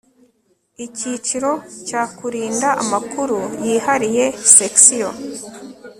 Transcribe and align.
icyiciro 0.85 1.51
cya 1.87 2.01
kurinda 2.17 2.69
amakuru 2.83 3.37
yihariye 3.65 4.25
sectio 4.55 5.09